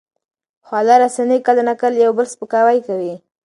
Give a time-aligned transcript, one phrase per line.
[0.65, 3.13] خواله رسنۍ کله ناکله د یو بل سپکاوی کوي.